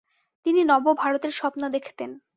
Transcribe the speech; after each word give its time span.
তিনি 0.45 0.61
নবভারতের 0.63 1.31
স্বপ্ন 1.31 1.61
দেখতেন। 1.69 2.11